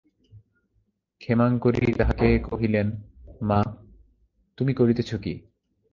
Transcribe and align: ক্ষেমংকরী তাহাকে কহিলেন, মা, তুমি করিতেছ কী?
ক্ষেমংকরী 1.21 1.93
তাহাকে 1.93 2.27
কহিলেন, 2.39 2.87
মা, 3.41 3.59
তুমি 4.57 4.73
করিতেছ 4.73 5.15
কী? 5.15 5.33